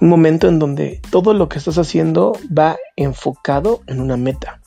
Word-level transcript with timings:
Un 0.00 0.08
momento 0.08 0.48
en 0.48 0.58
donde 0.58 1.00
todo 1.10 1.34
lo 1.34 1.48
que 1.48 1.58
estás 1.58 1.78
haciendo 1.78 2.32
va 2.56 2.76
enfocado 2.96 3.82
en 3.86 4.00
una 4.00 4.16
meta. 4.16 4.60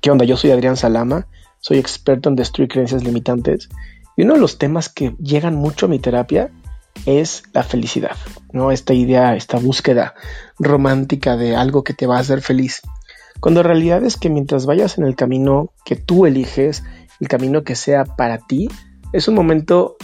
¿Qué 0.00 0.10
onda? 0.10 0.24
Yo 0.24 0.36
soy 0.36 0.50
Adrián 0.50 0.76
Salama, 0.76 1.28
soy 1.60 1.78
experto 1.78 2.28
en 2.28 2.36
destruir 2.36 2.68
creencias 2.68 3.04
limitantes 3.04 3.68
y 4.16 4.22
uno 4.22 4.34
de 4.34 4.40
los 4.40 4.58
temas 4.58 4.88
que 4.88 5.14
llegan 5.18 5.54
mucho 5.54 5.86
a 5.86 5.88
mi 5.88 5.98
terapia 5.98 6.50
es 7.06 7.44
la 7.52 7.62
felicidad, 7.62 8.16
¿no? 8.52 8.70
Esta 8.70 8.94
idea, 8.94 9.34
esta 9.36 9.58
búsqueda 9.58 10.14
romántica 10.58 11.36
de 11.36 11.56
algo 11.56 11.84
que 11.84 11.94
te 11.94 12.06
va 12.06 12.16
a 12.16 12.20
hacer 12.20 12.42
feliz. 12.42 12.82
Cuando 13.40 13.60
en 13.60 13.66
realidad 13.66 14.04
es 14.04 14.16
que 14.16 14.28
mientras 14.28 14.66
vayas 14.66 14.98
en 14.98 15.04
el 15.04 15.16
camino 15.16 15.72
que 15.84 15.96
tú 15.96 16.26
eliges, 16.26 16.84
el 17.20 17.28
camino 17.28 17.64
que 17.64 17.74
sea 17.74 18.04
para 18.04 18.38
ti, 18.38 18.68
es 19.12 19.28
un 19.28 19.34
momento 19.34 19.96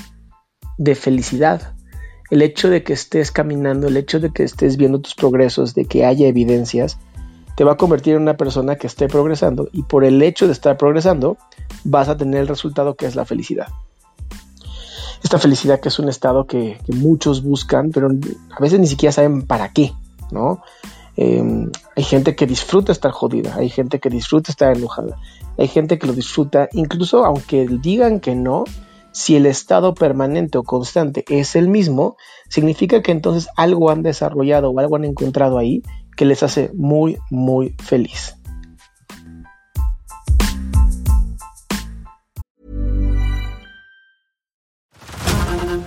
de 0.76 0.94
felicidad. 0.94 1.74
El 2.30 2.42
hecho 2.42 2.68
de 2.68 2.82
que 2.82 2.92
estés 2.92 3.30
caminando, 3.30 3.88
el 3.88 3.96
hecho 3.96 4.20
de 4.20 4.30
que 4.30 4.42
estés 4.42 4.76
viendo 4.76 5.00
tus 5.00 5.14
progresos, 5.14 5.74
de 5.74 5.86
que 5.86 6.04
haya 6.04 6.26
evidencias, 6.26 6.98
te 7.58 7.64
va 7.64 7.72
a 7.72 7.76
convertir 7.76 8.14
en 8.14 8.22
una 8.22 8.36
persona 8.36 8.76
que 8.76 8.86
esté 8.86 9.08
progresando 9.08 9.68
y 9.72 9.82
por 9.82 10.04
el 10.04 10.22
hecho 10.22 10.46
de 10.46 10.52
estar 10.52 10.76
progresando 10.76 11.36
vas 11.82 12.08
a 12.08 12.16
tener 12.16 12.42
el 12.42 12.46
resultado 12.46 12.94
que 12.94 13.06
es 13.06 13.16
la 13.16 13.24
felicidad. 13.24 13.66
Esta 15.24 15.38
felicidad 15.38 15.80
que 15.80 15.88
es 15.88 15.98
un 15.98 16.08
estado 16.08 16.46
que, 16.46 16.78
muchos 16.86 17.42
buscan, 17.42 17.90
pero 17.90 18.10
a 18.56 18.60
veces 18.60 18.78
ni 18.78 18.86
siquiera 18.86 19.10
saben 19.10 19.42
para 19.42 19.72
qué, 19.72 19.92
¿no? 20.30 20.62
Eh, 21.16 21.42
hay 21.96 22.04
gente 22.04 22.36
que 22.36 22.46
disfruta 22.46 22.92
estar 22.92 23.10
jodida, 23.10 23.56
hay 23.56 23.68
gente 23.68 23.98
que 23.98 24.08
disfruta 24.08 24.52
estar 24.52 24.76
enojada, 24.76 25.16
hay 25.58 25.66
gente 25.66 25.98
que 25.98 26.06
lo 26.06 26.12
disfruta, 26.12 26.68
incluso 26.72 27.24
aunque 27.24 27.66
digan 27.66 28.20
que 28.20 28.36
no, 28.36 28.62
si 29.12 29.36
el 29.36 29.46
estado 29.46 29.94
permanente 29.94 30.58
o 30.58 30.62
constante 30.62 31.24
es 31.28 31.56
el 31.56 31.68
mismo, 31.68 32.16
significa 32.48 33.02
que 33.02 33.12
entonces 33.12 33.48
algo 33.56 33.90
han 33.90 34.02
desarrollado 34.02 34.70
o 34.70 34.78
algo 34.78 34.96
han 34.96 35.04
encontrado 35.04 35.58
ahí 35.58 35.82
que 36.16 36.24
les 36.24 36.42
hace 36.42 36.70
muy, 36.74 37.18
muy 37.30 37.74
feliz. 37.78 38.34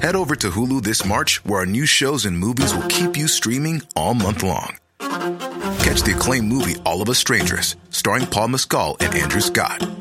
Head 0.02 0.16
over 0.16 0.36
to 0.36 0.50
Hulu 0.50 0.82
this 0.82 1.06
March, 1.06 1.46
where 1.46 1.60
our 1.60 1.66
new 1.68 1.86
shows 1.86 2.26
and 2.26 2.36
movies 2.36 2.74
will 2.74 2.88
keep 2.88 3.16
you 3.16 3.28
streaming 3.28 3.84
all 3.96 4.16
month 4.16 4.42
long. 4.42 4.78
Catch 5.00 6.02
the 6.02 6.14
acclaimed 6.16 6.48
movie 6.48 6.76
All 6.86 7.04
of 7.04 7.10
Us 7.10 7.20
Strangers, 7.20 7.76
starring 7.92 8.26
Paul 8.26 8.48
Mescal 8.48 8.98
and 9.00 9.14
Andrew 9.14 9.42
Scott. 9.42 10.01